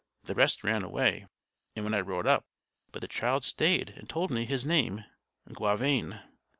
The 0.23 0.33
rest 0.33 0.63
ran 0.63 0.81
away 0.83 1.27
when 1.75 1.93
I 1.93 1.99
rode 1.99 2.25
up; 2.25 2.43
but 2.91 3.01
the 3.03 3.07
child 3.07 3.43
stayed, 3.43 3.91
and 3.91 4.09
told 4.09 4.31
me 4.31 4.45
his 4.45 4.65
name 4.65 5.05
Gauvain." 5.53 6.21